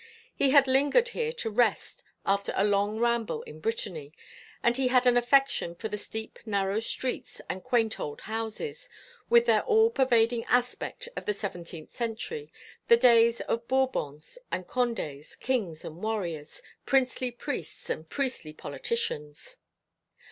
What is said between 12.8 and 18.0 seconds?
the days of Bourbons and Condés, kings and warriors, princely priests